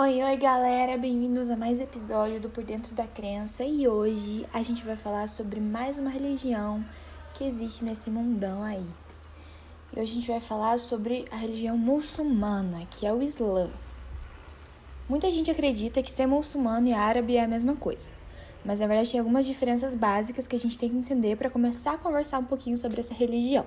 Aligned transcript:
Oi, 0.00 0.22
oi 0.22 0.36
galera, 0.36 0.96
bem-vindos 0.96 1.50
a 1.50 1.56
mais 1.56 1.80
episódio 1.80 2.38
do 2.38 2.48
Por 2.48 2.62
Dentro 2.62 2.94
da 2.94 3.04
Crença 3.04 3.64
e 3.64 3.88
hoje 3.88 4.46
a 4.54 4.62
gente 4.62 4.84
vai 4.84 4.94
falar 4.94 5.28
sobre 5.28 5.58
mais 5.58 5.98
uma 5.98 6.08
religião 6.08 6.84
que 7.34 7.42
existe 7.42 7.84
nesse 7.84 8.08
mundão 8.08 8.62
aí. 8.62 8.86
E 9.92 9.98
hoje 9.98 10.12
a 10.12 10.14
gente 10.14 10.28
vai 10.28 10.38
falar 10.38 10.78
sobre 10.78 11.24
a 11.32 11.34
religião 11.34 11.76
muçulmana, 11.76 12.86
que 12.88 13.08
é 13.08 13.12
o 13.12 13.20
Islã. 13.20 13.68
Muita 15.08 15.32
gente 15.32 15.50
acredita 15.50 16.00
que 16.00 16.12
ser 16.12 16.26
muçulmano 16.26 16.86
e 16.86 16.92
árabe 16.92 17.36
é 17.36 17.42
a 17.42 17.48
mesma 17.48 17.74
coisa, 17.74 18.08
mas 18.64 18.78
na 18.78 18.86
verdade 18.86 19.10
tem 19.10 19.18
algumas 19.18 19.46
diferenças 19.46 19.96
básicas 19.96 20.46
que 20.46 20.54
a 20.54 20.60
gente 20.60 20.78
tem 20.78 20.90
que 20.90 20.96
entender 20.96 21.34
para 21.36 21.50
começar 21.50 21.94
a 21.94 21.98
conversar 21.98 22.38
um 22.38 22.44
pouquinho 22.44 22.78
sobre 22.78 23.00
essa 23.00 23.12
religião. 23.12 23.66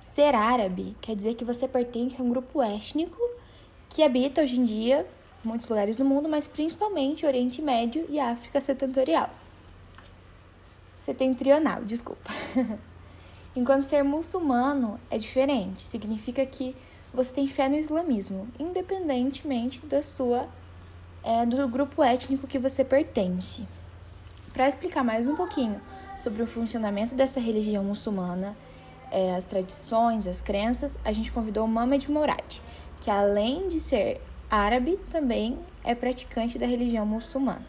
Ser 0.00 0.34
árabe 0.34 0.96
quer 1.02 1.14
dizer 1.14 1.34
que 1.34 1.44
você 1.44 1.68
pertence 1.68 2.18
a 2.22 2.24
um 2.24 2.30
grupo 2.30 2.62
étnico 2.62 3.20
que 3.90 4.02
habita 4.02 4.40
hoje 4.40 4.58
em 4.58 4.64
dia 4.64 5.06
muitos 5.46 5.68
lugares 5.68 5.96
do 5.96 6.04
mundo, 6.04 6.28
mas 6.28 6.46
principalmente 6.48 7.24
Oriente 7.24 7.62
Médio 7.62 8.04
e 8.08 8.18
África 8.18 8.60
Setentrional. 8.60 9.30
Setentrional, 10.98 11.84
desculpa. 11.84 12.30
Enquanto 13.54 13.84
ser 13.84 14.02
muçulmano 14.02 15.00
é 15.10 15.16
diferente, 15.16 15.82
significa 15.82 16.44
que 16.44 16.74
você 17.14 17.32
tem 17.32 17.48
fé 17.48 17.68
no 17.68 17.76
islamismo, 17.76 18.48
independentemente 18.58 19.84
da 19.86 20.02
sua 20.02 20.46
é, 21.24 21.46
do 21.46 21.66
grupo 21.68 22.02
étnico 22.02 22.46
que 22.46 22.58
você 22.58 22.84
pertence. 22.84 23.62
Para 24.52 24.68
explicar 24.68 25.02
mais 25.02 25.26
um 25.26 25.34
pouquinho 25.34 25.80
sobre 26.20 26.42
o 26.42 26.46
funcionamento 26.46 27.14
dessa 27.14 27.40
religião 27.40 27.82
muçulmana, 27.82 28.56
é, 29.10 29.34
as 29.34 29.44
tradições, 29.44 30.26
as 30.26 30.40
crenças, 30.40 30.98
a 31.04 31.12
gente 31.12 31.32
convidou 31.32 31.66
Mohamed 31.66 32.10
Mourad, 32.10 32.60
que 33.00 33.10
além 33.10 33.68
de 33.68 33.80
ser 33.80 34.20
árabe 34.50 34.96
também 35.10 35.58
é 35.82 35.94
praticante 35.94 36.58
da 36.58 36.66
religião 36.66 37.04
muçulmana. 37.04 37.66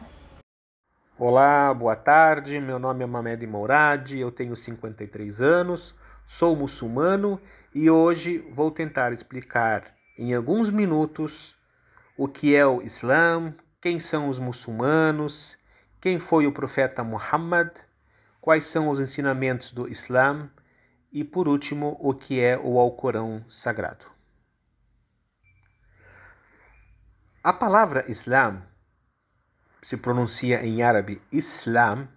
Olá, 1.17 1.73
boa 1.73 1.95
tarde. 1.95 2.59
Meu 2.59 2.77
nome 2.77 3.03
é 3.03 3.07
Mamed 3.07 3.45
Mourad, 3.47 4.15
eu 4.15 4.31
tenho 4.31 4.55
53 4.55 5.41
anos, 5.41 5.95
sou 6.27 6.55
muçulmano 6.55 7.41
e 7.73 7.89
hoje 7.89 8.37
vou 8.51 8.69
tentar 8.69 9.11
explicar 9.11 9.95
em 10.17 10.33
alguns 10.33 10.69
minutos 10.69 11.55
o 12.15 12.27
que 12.27 12.55
é 12.55 12.65
o 12.65 12.81
Islã, 12.81 13.53
quem 13.81 13.99
são 13.99 14.29
os 14.29 14.37
muçulmanos, 14.37 15.57
quem 15.99 16.19
foi 16.19 16.45
o 16.45 16.51
profeta 16.51 17.03
Muhammad, 17.03 17.71
quais 18.39 18.65
são 18.65 18.89
os 18.89 18.99
ensinamentos 18.99 19.71
do 19.71 19.89
Islã 19.89 20.49
e, 21.11 21.23
por 21.23 21.47
último, 21.47 21.97
o 21.99 22.13
que 22.13 22.39
é 22.39 22.57
o 22.57 22.79
Alcorão 22.79 23.43
Sagrado. 23.47 24.16
A 27.47 27.53
palavra 27.53 28.03
Islam 28.11 28.61
se 29.81 29.95
pronuncia 29.95 30.65
em 30.65 30.83
árabe 30.83 31.21
Islam, 31.31 32.09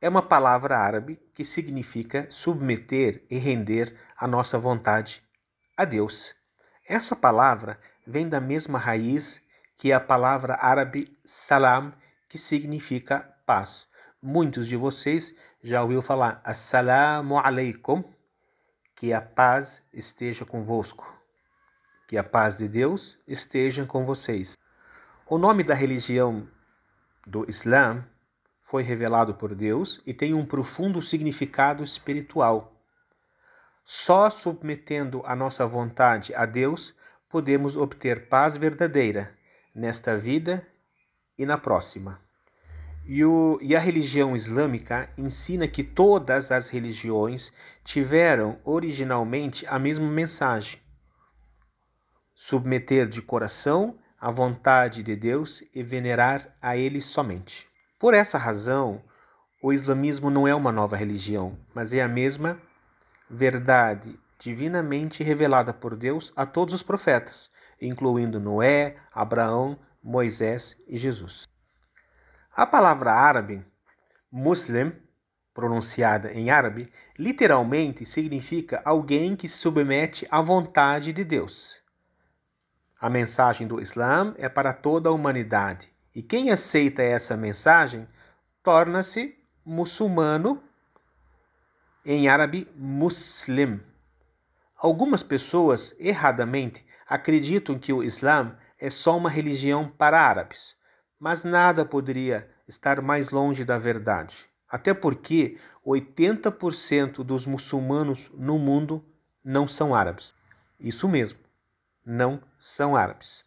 é 0.00 0.08
uma 0.08 0.22
palavra 0.22 0.78
árabe 0.78 1.20
que 1.34 1.44
significa 1.44 2.24
submeter 2.30 3.26
e 3.28 3.36
render 3.36 3.98
a 4.16 4.28
nossa 4.28 4.56
vontade 4.56 5.20
a 5.76 5.84
Deus. 5.84 6.36
Essa 6.88 7.16
palavra 7.16 7.80
vem 8.06 8.28
da 8.28 8.40
mesma 8.40 8.78
raiz 8.78 9.42
que 9.76 9.92
a 9.92 9.98
palavra 9.98 10.56
árabe 10.60 11.18
salam, 11.24 11.92
que 12.28 12.38
significa 12.38 13.28
paz. 13.44 13.88
Muitos 14.22 14.68
de 14.68 14.76
vocês 14.76 15.34
já 15.64 15.82
ouviram 15.82 16.00
falar 16.00 16.40
assalamu 16.44 17.40
alaikum, 17.40 18.04
que 18.94 19.12
a 19.12 19.20
paz 19.20 19.82
esteja 19.92 20.46
convosco. 20.46 21.17
Que 22.08 22.16
a 22.16 22.24
paz 22.24 22.56
de 22.56 22.66
Deus 22.66 23.18
esteja 23.28 23.84
com 23.84 24.06
vocês. 24.06 24.56
O 25.26 25.36
nome 25.36 25.62
da 25.62 25.74
religião 25.74 26.48
do 27.26 27.44
Islã 27.46 28.02
foi 28.62 28.82
revelado 28.82 29.34
por 29.34 29.54
Deus 29.54 30.02
e 30.06 30.14
tem 30.14 30.32
um 30.32 30.46
profundo 30.46 31.02
significado 31.02 31.84
espiritual. 31.84 32.82
Só 33.84 34.30
submetendo 34.30 35.22
a 35.26 35.36
nossa 35.36 35.66
vontade 35.66 36.34
a 36.34 36.46
Deus 36.46 36.94
podemos 37.28 37.76
obter 37.76 38.26
paz 38.26 38.56
verdadeira 38.56 39.36
nesta 39.74 40.16
vida 40.16 40.66
e 41.36 41.44
na 41.44 41.58
próxima. 41.58 42.18
E, 43.04 43.22
o, 43.22 43.58
e, 43.60 43.76
a 43.76 43.78
religião 43.78 44.34
islâmica 44.34 45.10
ensina 45.18 45.68
que 45.68 45.84
todas 45.84 46.50
as 46.50 46.70
religiões 46.70 47.52
tiveram 47.84 48.58
originalmente 48.64 49.66
a 49.66 49.78
mesma 49.78 50.10
mensagem: 50.10 50.80
submeter 52.40 53.08
de 53.08 53.20
coração 53.20 53.98
à 54.16 54.30
vontade 54.30 55.02
de 55.02 55.16
Deus 55.16 55.64
e 55.74 55.82
venerar 55.82 56.56
a 56.62 56.76
Ele 56.76 57.02
somente. 57.02 57.66
Por 57.98 58.14
essa 58.14 58.38
razão, 58.38 59.02
o 59.60 59.72
islamismo 59.72 60.30
não 60.30 60.46
é 60.46 60.54
uma 60.54 60.70
nova 60.70 60.96
religião, 60.96 61.58
mas 61.74 61.92
é 61.92 62.00
a 62.00 62.06
mesma 62.06 62.62
verdade 63.28 64.16
divinamente 64.38 65.24
revelada 65.24 65.74
por 65.74 65.96
Deus 65.96 66.32
a 66.36 66.46
todos 66.46 66.72
os 66.72 66.82
profetas, 66.82 67.50
incluindo 67.82 68.38
Noé, 68.38 68.96
Abraão, 69.12 69.76
Moisés 70.00 70.76
e 70.86 70.96
Jesus. 70.96 71.42
A 72.54 72.64
palavra 72.64 73.12
árabe, 73.12 73.66
muslim, 74.30 74.92
pronunciada 75.52 76.32
em 76.32 76.50
árabe, 76.50 76.88
literalmente 77.18 78.06
significa 78.06 78.80
alguém 78.84 79.34
que 79.34 79.48
se 79.48 79.56
submete 79.56 80.24
à 80.30 80.40
vontade 80.40 81.12
de 81.12 81.24
Deus. 81.24 81.87
A 83.00 83.08
mensagem 83.08 83.64
do 83.64 83.80
Islã 83.80 84.34
é 84.36 84.48
para 84.48 84.72
toda 84.72 85.08
a 85.08 85.12
humanidade, 85.12 85.92
e 86.12 86.20
quem 86.20 86.50
aceita 86.50 87.00
essa 87.00 87.36
mensagem 87.36 88.08
torna-se 88.60 89.38
muçulmano, 89.64 90.60
em 92.04 92.26
árabe, 92.26 92.66
muslim. 92.74 93.80
Algumas 94.76 95.22
pessoas, 95.22 95.94
erradamente, 96.00 96.84
acreditam 97.06 97.78
que 97.78 97.92
o 97.92 98.02
Islã 98.02 98.56
é 98.80 98.90
só 98.90 99.16
uma 99.16 99.30
religião 99.30 99.88
para 99.88 100.20
árabes, 100.20 100.74
mas 101.20 101.44
nada 101.44 101.84
poderia 101.84 102.50
estar 102.66 103.00
mais 103.00 103.30
longe 103.30 103.64
da 103.64 103.78
verdade. 103.78 104.36
Até 104.68 104.92
porque 104.92 105.56
80% 105.86 107.22
dos 107.22 107.46
muçulmanos 107.46 108.28
no 108.34 108.58
mundo 108.58 109.04
não 109.44 109.68
são 109.68 109.94
árabes. 109.94 110.34
Isso 110.80 111.08
mesmo 111.08 111.47
não 112.08 112.40
são 112.58 112.96
árabes. 112.96 113.44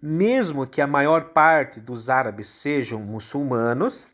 Mesmo 0.00 0.66
que 0.66 0.82
a 0.82 0.86
maior 0.86 1.30
parte 1.30 1.80
dos 1.80 2.10
árabes 2.10 2.46
sejam 2.48 3.00
muçulmanos, 3.00 4.12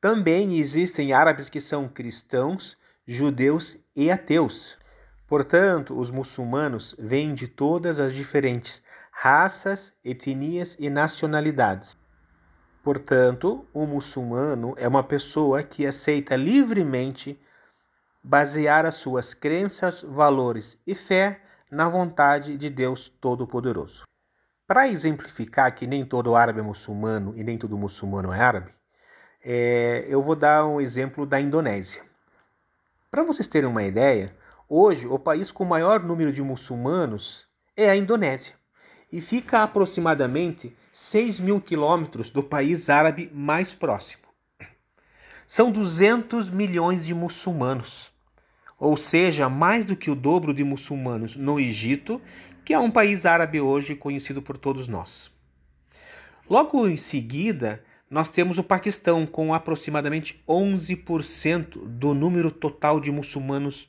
também 0.00 0.56
existem 0.56 1.12
árabes 1.12 1.48
que 1.48 1.60
são 1.60 1.88
cristãos, 1.88 2.78
judeus 3.04 3.76
e 3.96 4.08
ateus. 4.08 4.78
Portanto, 5.26 5.98
os 5.98 6.12
muçulmanos 6.12 6.94
vêm 6.96 7.34
de 7.34 7.48
todas 7.48 7.98
as 7.98 8.12
diferentes 8.12 8.80
raças, 9.10 9.92
etnias 10.04 10.76
e 10.78 10.88
nacionalidades. 10.88 11.96
Portanto, 12.84 13.66
o 13.72 13.84
muçulmano 13.84 14.74
é 14.76 14.86
uma 14.86 15.02
pessoa 15.02 15.62
que 15.64 15.86
aceita 15.86 16.36
livremente 16.36 17.40
basear 18.22 18.86
as 18.86 18.94
suas 18.94 19.34
crenças, 19.34 20.02
valores 20.02 20.78
e 20.86 20.94
fé 20.94 21.43
na 21.74 21.88
vontade 21.88 22.56
de 22.56 22.70
Deus 22.70 23.08
Todo-Poderoso. 23.20 24.04
Para 24.64 24.86
exemplificar 24.86 25.74
que 25.74 25.88
nem 25.88 26.06
todo 26.06 26.36
árabe 26.36 26.60
é 26.60 26.62
muçulmano 26.62 27.34
e 27.36 27.42
nem 27.42 27.58
todo 27.58 27.76
muçulmano 27.76 28.32
é 28.32 28.40
árabe, 28.40 28.70
é, 29.42 30.06
eu 30.08 30.22
vou 30.22 30.36
dar 30.36 30.64
um 30.64 30.80
exemplo 30.80 31.26
da 31.26 31.40
Indonésia. 31.40 32.00
Para 33.10 33.24
vocês 33.24 33.48
terem 33.48 33.68
uma 33.68 33.82
ideia, 33.82 34.34
hoje 34.68 35.06
o 35.08 35.18
país 35.18 35.50
com 35.50 35.64
maior 35.64 36.00
número 36.00 36.32
de 36.32 36.40
muçulmanos 36.40 37.44
é 37.76 37.90
a 37.90 37.96
Indonésia 37.96 38.54
e 39.12 39.20
fica 39.20 39.58
a 39.58 39.62
aproximadamente 39.64 40.74
6 40.92 41.40
mil 41.40 41.60
quilômetros 41.60 42.30
do 42.30 42.42
país 42.42 42.88
árabe 42.88 43.30
mais 43.34 43.74
próximo. 43.74 44.22
São 45.44 45.72
200 45.72 46.48
milhões 46.50 47.04
de 47.04 47.12
muçulmanos 47.12 48.13
ou 48.84 48.98
seja, 48.98 49.48
mais 49.48 49.86
do 49.86 49.96
que 49.96 50.10
o 50.10 50.14
dobro 50.14 50.52
de 50.52 50.62
muçulmanos 50.62 51.34
no 51.34 51.58
Egito, 51.58 52.20
que 52.64 52.74
é 52.74 52.78
um 52.78 52.90
país 52.90 53.24
árabe 53.24 53.58
hoje 53.58 53.96
conhecido 53.96 54.42
por 54.42 54.58
todos 54.58 54.86
nós. 54.86 55.32
Logo 56.48 56.86
em 56.86 56.96
seguida, 56.96 57.82
nós 58.10 58.28
temos 58.28 58.58
o 58.58 58.62
Paquistão, 58.62 59.26
com 59.26 59.54
aproximadamente 59.54 60.44
11% 60.46 61.86
do 61.86 62.12
número 62.12 62.50
total 62.50 63.00
de 63.00 63.10
muçulmanos 63.10 63.88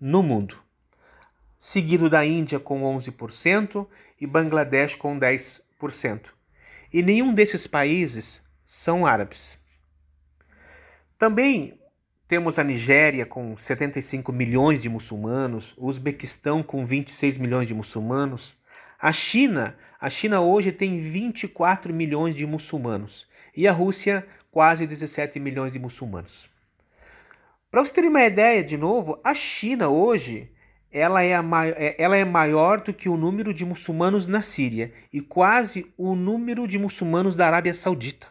no 0.00 0.22
mundo, 0.22 0.56
seguido 1.58 2.08
da 2.08 2.24
Índia 2.24 2.60
com 2.60 2.82
11% 2.96 3.88
e 4.20 4.26
Bangladesh 4.26 4.94
com 4.94 5.18
10%. 5.18 6.26
E 6.92 7.02
nenhum 7.02 7.34
desses 7.34 7.66
países 7.66 8.40
são 8.64 9.04
árabes. 9.04 9.58
Também 11.18 11.78
temos 12.28 12.58
a 12.58 12.64
Nigéria 12.64 13.24
com 13.24 13.56
75 13.56 14.30
milhões 14.32 14.82
de 14.82 14.88
muçulmanos, 14.90 15.72
o 15.78 15.86
Uzbequistão 15.86 16.62
com 16.62 16.84
26 16.84 17.38
milhões 17.38 17.66
de 17.66 17.72
muçulmanos, 17.72 18.56
A 19.00 19.12
China, 19.12 19.76
a 20.00 20.10
China 20.10 20.40
hoje 20.40 20.72
tem 20.72 20.98
24 20.98 21.94
milhões 21.94 22.34
de 22.34 22.44
muçulmanos 22.44 23.26
e 23.56 23.66
a 23.66 23.72
Rússia 23.72 24.26
quase 24.50 24.86
17 24.86 25.38
milhões 25.38 25.72
de 25.72 25.78
muçulmanos. 25.78 26.50
Para 27.70 27.84
você 27.84 27.92
ter 27.94 28.04
uma 28.04 28.24
ideia, 28.24 28.62
de 28.62 28.76
novo, 28.76 29.20
a 29.22 29.34
China 29.34 29.88
hoje 29.88 30.50
ela 30.90 31.22
é, 31.22 31.32
é, 31.76 31.96
ela 31.96 32.16
é 32.16 32.24
maior 32.24 32.80
do 32.80 32.92
que 32.92 33.08
o 33.08 33.16
número 33.16 33.54
de 33.54 33.64
muçulmanos 33.64 34.26
na 34.26 34.42
Síria 34.42 34.92
e 35.12 35.20
quase 35.20 35.86
o 35.96 36.14
número 36.14 36.66
de 36.66 36.78
muçulmanos 36.78 37.34
da 37.34 37.46
Arábia 37.46 37.72
Saudita. 37.74 38.26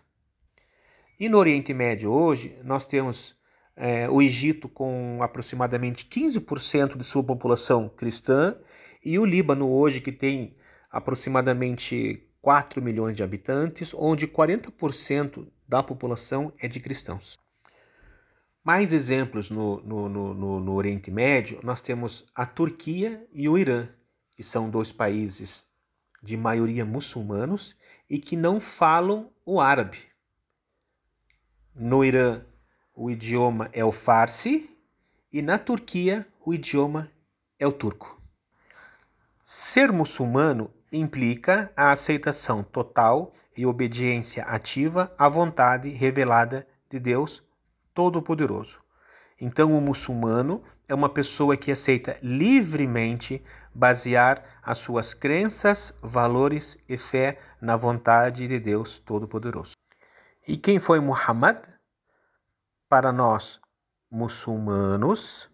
E 1.20 1.30
no 1.30 1.38
Oriente 1.38 1.74
Médio 1.74 2.12
hoje, 2.12 2.58
nós 2.64 2.84
temos 2.86 3.37
é, 3.78 4.10
o 4.10 4.22
Egito 4.22 4.68
com 4.68 5.20
aproximadamente 5.22 6.06
15% 6.06 6.98
de 6.98 7.04
sua 7.04 7.24
população 7.24 7.88
cristã 7.88 8.58
e 9.06 9.20
o 9.20 9.26
Líbano 9.26 9.70
hoje 9.70 10.02
que 10.02 10.12
tem 10.12 10.56
aproximadamente 10.90 12.28
4 12.42 12.82
milhões 12.82 13.16
de 13.16 13.22
habitantes, 13.22 13.94
onde 13.94 14.28
40% 14.28 15.48
da 15.68 15.84
população 15.84 16.52
é 16.58 16.68
de 16.68 16.80
cristãos. 16.80 17.38
Mais 18.64 18.92
exemplos 18.92 19.50
no, 19.50 19.80
no, 19.82 20.10
no, 20.10 20.60
no, 20.60 20.74
Oriente 20.74 21.12
Médio, 21.12 21.60
nós 21.64 21.80
temos 21.80 22.26
a 22.34 22.46
Turquia 22.46 23.26
e 23.32 23.48
o 23.48 23.58
Irã, 23.58 23.88
que 24.32 24.44
são 24.44 24.70
dois 24.70 24.92
países 24.92 25.64
de 26.22 26.36
maioria 26.36 26.84
muçulmanos 26.84 27.76
e 28.10 28.18
que 28.18 28.36
não 28.36 28.60
falam 28.60 29.30
o 29.46 29.62
árabe. 29.62 30.00
No 31.76 32.04
Irã, 32.04 32.44
o 32.98 33.12
idioma 33.12 33.70
é 33.74 33.86
o 33.86 33.92
farsi 33.92 34.76
e 35.32 35.40
na 35.40 35.60
Turquia, 35.60 36.26
o 36.44 36.52
idioma 36.52 37.12
é 37.60 37.68
o 37.68 37.72
turco. 37.72 38.20
Ser 39.44 39.92
muçulmano 39.92 40.72
implica 40.92 41.72
a 41.78 41.92
aceitação 41.92 42.64
total 42.64 43.36
e 43.56 43.68
obediência 43.68 44.44
ativa 44.46 45.14
à 45.16 45.30
vontade 45.30 45.90
revelada 45.90 46.68
de 46.90 47.00
Deus 47.00 47.44
Todo-Poderoso. 47.94 48.80
Então, 49.40 49.78
o 49.78 49.82
muçulmano 49.82 50.64
é 50.88 50.96
uma 50.96 51.10
pessoa 51.10 51.56
que 51.56 51.72
aceita 51.72 52.18
livremente 52.24 53.44
basear 53.76 54.44
as 54.64 54.80
suas 54.80 55.14
crenças, 55.14 55.94
valores 56.02 56.80
e 56.90 56.98
fé 56.98 57.38
na 57.62 57.76
vontade 57.78 58.48
de 58.48 58.60
Deus 58.60 58.98
Todo-Poderoso. 58.98 59.74
E 60.48 60.58
quem 60.58 60.80
foi 60.80 61.00
Muhammad? 61.00 61.77
Para 62.90 63.12
nós, 63.12 63.60
muçulmanos, 64.10 65.50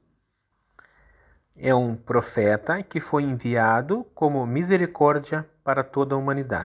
é 1.56 1.74
um 1.74 1.96
profeta 1.96 2.84
que 2.84 3.00
foi 3.00 3.24
enviado 3.24 4.04
como 4.14 4.46
misericórdia 4.46 5.50
para 5.64 5.84
toda 5.84 6.14
a 6.14 6.18
humanidade. 6.18 6.68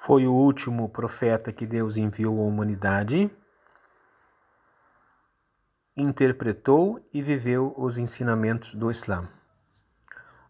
Foi 0.00 0.26
o 0.26 0.32
último 0.32 0.88
profeta 0.88 1.52
que 1.52 1.66
Deus 1.66 1.96
enviou 1.96 2.40
à 2.40 2.44
humanidade 2.44 3.30
interpretou 5.96 7.00
e 7.12 7.22
viveu 7.22 7.72
os 7.76 7.98
ensinamentos 7.98 8.74
do 8.74 8.90
Islã. 8.90 9.28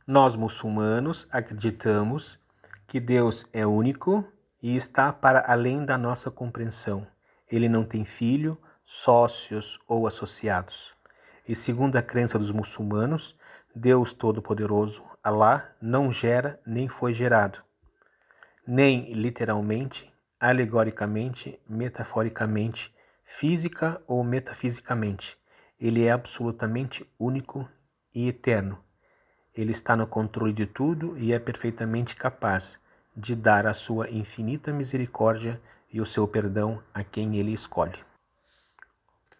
Nós, 0.06 0.34
muçulmanos, 0.36 1.26
acreditamos 1.30 2.38
que 2.86 2.98
Deus 2.98 3.44
é 3.52 3.66
único 3.66 4.24
e 4.62 4.76
está 4.76 5.12
para 5.12 5.44
além 5.46 5.84
da 5.84 5.98
nossa 5.98 6.30
compreensão. 6.30 7.06
Ele 7.50 7.68
não 7.68 7.84
tem 7.84 8.04
filho, 8.04 8.58
sócios 8.84 9.78
ou 9.88 10.06
associados. 10.06 10.92
E 11.48 11.56
segundo 11.56 11.96
a 11.96 12.02
crença 12.02 12.38
dos 12.38 12.50
muçulmanos, 12.50 13.36
Deus 13.74 14.12
Todo-Poderoso, 14.12 15.02
Alá, 15.22 15.72
não 15.80 16.12
gera 16.12 16.60
nem 16.66 16.86
foi 16.88 17.14
gerado, 17.14 17.62
nem 18.66 19.12
literalmente, 19.12 20.12
alegoricamente, 20.38 21.58
metaforicamente, 21.68 22.94
física 23.24 24.02
ou 24.06 24.22
metafisicamente. 24.22 25.38
Ele 25.80 26.04
é 26.04 26.12
absolutamente 26.12 27.10
único 27.18 27.68
e 28.14 28.28
eterno. 28.28 28.78
Ele 29.54 29.72
está 29.72 29.96
no 29.96 30.06
controle 30.06 30.52
de 30.52 30.66
tudo 30.66 31.16
e 31.16 31.32
é 31.32 31.38
perfeitamente 31.38 32.14
capaz 32.14 32.78
de 33.16 33.34
dar 33.34 33.66
a 33.66 33.72
sua 33.72 34.10
infinita 34.10 34.72
misericórdia 34.72 35.60
e 35.90 36.00
o 36.00 36.06
seu 36.06 36.26
perdão 36.26 36.82
a 36.92 37.02
quem 37.02 37.36
ele 37.36 37.52
escolhe. 37.52 37.98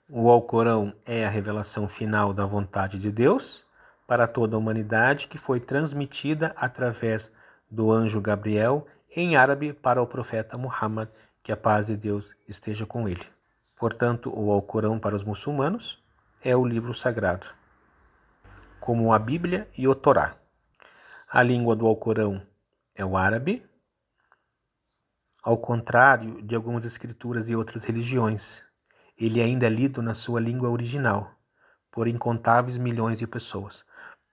O 0.06 0.28
Alcorão 0.28 0.94
é 1.06 1.24
a 1.24 1.30
revelação 1.30 1.88
final 1.88 2.34
da 2.34 2.44
vontade 2.44 2.98
de 2.98 3.10
Deus 3.10 3.64
para 4.06 4.28
toda 4.28 4.54
a 4.54 4.58
humanidade 4.58 5.26
que 5.26 5.38
foi 5.38 5.58
transmitida 5.58 6.52
através 6.56 7.32
do 7.70 7.90
anjo 7.90 8.20
Gabriel 8.20 8.86
em 9.16 9.34
árabe 9.34 9.72
para 9.72 10.02
o 10.02 10.06
profeta 10.06 10.58
Muhammad, 10.58 11.08
que 11.42 11.50
a 11.50 11.56
paz 11.56 11.86
de 11.86 11.96
Deus 11.96 12.36
esteja 12.46 12.84
com 12.84 13.08
ele. 13.08 13.26
Portanto, 13.76 14.30
o 14.30 14.50
Alcorão 14.50 14.98
para 14.98 15.16
os 15.16 15.24
muçulmanos 15.24 16.02
é 16.42 16.54
o 16.54 16.66
livro 16.66 16.92
sagrado, 16.92 17.46
como 18.80 19.10
a 19.10 19.18
Bíblia 19.18 19.66
e 19.74 19.88
o 19.88 19.94
Torá. 19.94 20.36
A 21.26 21.42
língua 21.42 21.74
do 21.74 21.86
Alcorão 21.86 22.46
é 22.94 23.02
o 23.02 23.16
árabe, 23.16 23.64
ao 25.42 25.56
contrário 25.56 26.42
de 26.42 26.54
algumas 26.54 26.84
escrituras 26.84 27.48
e 27.48 27.56
outras 27.56 27.84
religiões. 27.84 28.62
Ele 29.18 29.40
ainda 29.40 29.66
é 29.66 29.70
lido 29.70 30.02
na 30.02 30.14
sua 30.14 30.40
língua 30.40 30.68
original 30.68 31.32
por 31.90 32.08
incontáveis 32.08 32.76
milhões 32.76 33.18
de 33.18 33.26
pessoas. 33.26 33.84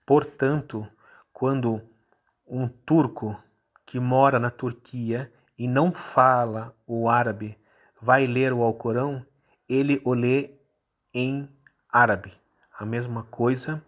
Portanto, 0.04 0.86
quando 1.32 1.80
um 2.46 2.66
turco 2.66 3.36
que 3.86 4.00
mora 4.00 4.38
na 4.38 4.50
Turquia 4.50 5.32
e 5.56 5.68
não 5.68 5.92
fala 5.92 6.74
o 6.86 7.08
árabe 7.08 7.56
vai 8.00 8.26
ler 8.26 8.52
o 8.52 8.62
Alcorão, 8.62 9.24
ele 9.68 10.02
o 10.04 10.12
lê 10.12 10.50
em 11.14 11.48
árabe. 11.88 12.32
A 12.76 12.84
mesma 12.84 13.22
coisa 13.24 13.80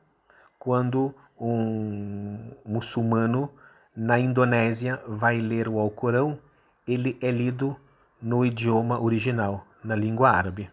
quando 0.58 1.14
um 1.38 2.52
muçulmano 2.64 3.50
na 3.94 4.18
Indonésia 4.18 5.02
vai 5.06 5.40
ler 5.40 5.68
o 5.68 5.78
Alcorão, 5.78 6.38
ele 6.86 7.18
é 7.20 7.30
lido 7.30 7.76
no 8.20 8.44
idioma 8.44 9.00
original, 9.00 9.66
na 9.82 9.94
língua 9.94 10.30
árabe. 10.30 10.70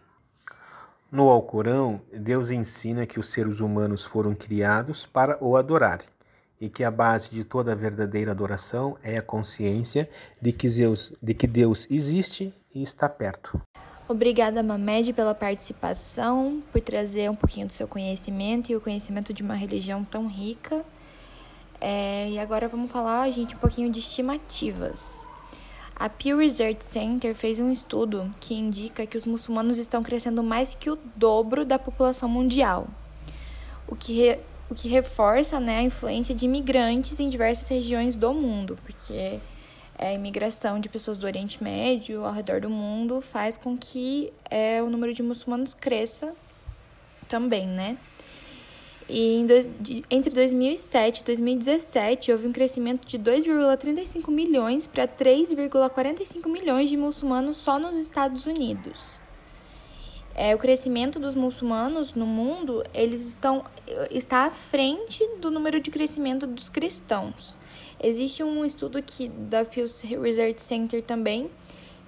No 1.12 1.28
Alcorão, 1.28 2.00
Deus 2.10 2.50
ensina 2.50 3.04
que 3.04 3.20
os 3.20 3.28
seres 3.28 3.60
humanos 3.60 4.02
foram 4.02 4.34
criados 4.34 5.04
para 5.04 5.36
o 5.44 5.58
adorarem 5.58 6.06
e 6.58 6.70
que 6.70 6.82
a 6.82 6.90
base 6.90 7.28
de 7.28 7.44
toda 7.44 7.76
verdadeira 7.76 8.30
adoração 8.30 8.96
é 9.02 9.18
a 9.18 9.22
consciência 9.22 10.08
de 10.40 10.52
que 10.52 10.66
Deus, 10.70 11.12
de 11.20 11.34
que 11.34 11.46
Deus 11.46 11.86
existe 11.90 12.54
e 12.74 12.82
está 12.82 13.10
perto. 13.10 13.60
Obrigada, 14.08 14.62
Mamed, 14.62 15.12
pela 15.12 15.34
participação, 15.34 16.62
por 16.72 16.80
trazer 16.80 17.30
um 17.30 17.36
pouquinho 17.36 17.66
do 17.66 17.74
seu 17.74 17.86
conhecimento 17.86 18.72
e 18.72 18.76
o 18.76 18.80
conhecimento 18.80 19.34
de 19.34 19.42
uma 19.42 19.54
religião 19.54 20.02
tão 20.02 20.26
rica. 20.26 20.82
É, 21.78 22.30
e 22.30 22.38
agora 22.38 22.68
vamos 22.68 22.90
falar, 22.90 23.30
gente, 23.30 23.54
um 23.54 23.58
pouquinho 23.58 23.92
de 23.92 23.98
estimativas. 23.98 25.26
A 25.94 26.08
Pew 26.08 26.38
Research 26.38 26.84
Center 26.84 27.34
fez 27.34 27.60
um 27.60 27.70
estudo 27.70 28.30
que 28.40 28.54
indica 28.54 29.06
que 29.06 29.16
os 29.16 29.24
muçulmanos 29.24 29.78
estão 29.78 30.02
crescendo 30.02 30.42
mais 30.42 30.74
que 30.74 30.90
o 30.90 30.98
dobro 31.14 31.64
da 31.64 31.78
população 31.78 32.28
mundial, 32.28 32.88
o 33.86 33.94
que, 33.94 34.14
re, 34.14 34.38
o 34.70 34.74
que 34.74 34.88
reforça 34.88 35.60
né, 35.60 35.78
a 35.78 35.82
influência 35.82 36.34
de 36.34 36.44
imigrantes 36.46 37.20
em 37.20 37.28
diversas 37.28 37.68
regiões 37.68 38.14
do 38.14 38.32
mundo, 38.32 38.78
porque 38.84 39.38
a 39.98 40.12
imigração 40.12 40.80
de 40.80 40.88
pessoas 40.88 41.16
do 41.16 41.26
Oriente 41.26 41.62
Médio 41.62 42.24
ao 42.24 42.32
redor 42.32 42.60
do 42.60 42.70
mundo 42.70 43.20
faz 43.20 43.56
com 43.56 43.76
que 43.76 44.32
é, 44.50 44.82
o 44.82 44.90
número 44.90 45.12
de 45.12 45.22
muçulmanos 45.22 45.74
cresça 45.74 46.34
também, 47.28 47.66
né? 47.66 47.96
E 49.14 49.44
dois, 49.46 49.68
de, 49.78 50.02
entre 50.10 50.32
2007 50.32 51.20
e 51.20 51.24
2017 51.24 52.32
houve 52.32 52.46
um 52.46 52.52
crescimento 52.52 53.06
de 53.06 53.18
2,35 53.18 54.30
milhões 54.30 54.86
para 54.86 55.06
3,45 55.06 56.48
milhões 56.48 56.88
de 56.88 56.96
muçulmanos 56.96 57.58
só 57.58 57.78
nos 57.78 57.98
Estados 57.98 58.46
Unidos. 58.46 59.20
É, 60.34 60.54
o 60.54 60.58
crescimento 60.58 61.20
dos 61.20 61.34
muçulmanos 61.34 62.14
no 62.14 62.24
mundo 62.24 62.82
eles 62.94 63.26
estão 63.26 63.62
está 64.10 64.46
à 64.46 64.50
frente 64.50 65.22
do 65.42 65.50
número 65.50 65.78
de 65.78 65.90
crescimento 65.90 66.46
dos 66.46 66.70
cristãos. 66.70 67.54
Existe 68.02 68.42
um 68.42 68.64
estudo 68.64 68.96
aqui 68.96 69.28
da 69.28 69.62
Pew 69.62 69.84
Research 70.22 70.62
Center 70.62 71.02
também, 71.02 71.50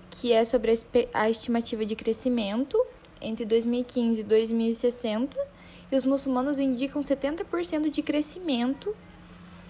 que 0.09 0.33
é 0.33 0.43
sobre 0.43 0.73
a 1.13 1.29
estimativa 1.29 1.85
de 1.85 1.95
crescimento 1.95 2.83
entre 3.21 3.45
2015 3.45 4.23
e 4.23 4.25
2060, 4.25 5.54
e 5.91 5.97
os 5.97 6.05
muçulmanos 6.05 6.59
indicam 6.59 7.03
70% 7.03 7.91
de 7.91 8.03
crescimento 8.03 8.95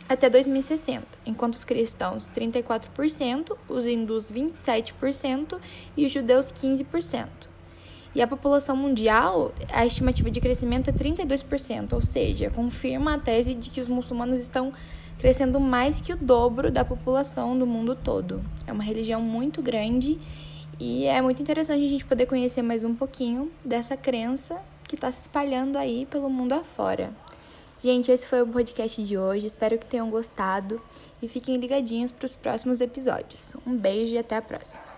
até 0.08 0.28
2060, 0.28 1.06
enquanto 1.24 1.54
os 1.54 1.64
cristãos 1.64 2.30
34%, 2.30 3.56
os 3.68 3.86
hindus 3.86 4.30
27% 4.30 5.58
e 5.96 6.04
os 6.06 6.12
judeus 6.12 6.52
15%. 6.52 7.26
E 8.14 8.22
a 8.22 8.28
população 8.28 8.76
mundial, 8.76 9.52
a 9.72 9.84
estimativa 9.84 10.30
de 10.30 10.40
crescimento 10.40 10.88
é 10.88 10.92
32%, 10.92 11.94
ou 11.94 12.02
seja, 12.02 12.48
confirma 12.50 13.14
a 13.14 13.18
tese 13.18 13.54
de 13.54 13.70
que 13.70 13.80
os 13.80 13.88
muçulmanos 13.88 14.40
estão 14.40 14.72
crescendo 15.18 15.58
mais 15.58 16.00
que 16.00 16.12
o 16.12 16.16
dobro 16.16 16.70
da 16.70 16.84
população 16.84 17.58
do 17.58 17.66
mundo 17.66 17.96
todo. 17.96 18.42
É 18.66 18.72
uma 18.72 18.84
religião 18.84 19.20
muito 19.20 19.60
grande 19.62 20.18
e 20.78 21.06
é 21.06 21.20
muito 21.22 21.42
interessante 21.42 21.84
a 21.84 21.88
gente 21.88 22.04
poder 22.04 22.26
conhecer 22.26 22.62
mais 22.62 22.84
um 22.84 22.94
pouquinho 22.94 23.50
dessa 23.64 23.96
crença 23.96 24.60
que 24.94 24.98
está 24.98 25.12
se 25.12 25.22
espalhando 25.22 25.76
aí 25.76 26.06
pelo 26.06 26.30
mundo 26.30 26.52
afora. 26.52 27.12
Gente, 27.80 28.10
esse 28.10 28.26
foi 28.26 28.40
o 28.40 28.46
podcast 28.46 29.02
de 29.02 29.18
hoje. 29.18 29.46
Espero 29.46 29.78
que 29.78 29.86
tenham 29.86 30.10
gostado 30.10 30.80
e 31.20 31.28
fiquem 31.28 31.56
ligadinhos 31.56 32.10
para 32.10 32.24
os 32.24 32.36
próximos 32.36 32.80
episódios. 32.80 33.56
Um 33.66 33.76
beijo 33.76 34.14
e 34.14 34.18
até 34.18 34.36
a 34.36 34.42
próxima. 34.42 34.93